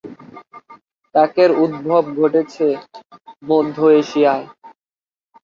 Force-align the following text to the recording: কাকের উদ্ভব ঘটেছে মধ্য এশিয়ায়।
কাকের 1.15 1.51
উদ্ভব 1.63 2.03
ঘটেছে 2.17 2.67
মধ্য 3.43 3.77
এশিয়ায়। 3.99 4.45